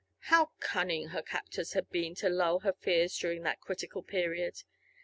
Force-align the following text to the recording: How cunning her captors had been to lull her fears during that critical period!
How 0.33 0.49
cunning 0.59 1.09
her 1.09 1.21
captors 1.21 1.73
had 1.73 1.91
been 1.91 2.15
to 2.15 2.27
lull 2.29 2.61
her 2.61 2.73
fears 2.73 3.15
during 3.15 3.43
that 3.43 3.61
critical 3.61 4.01
period! 4.01 4.63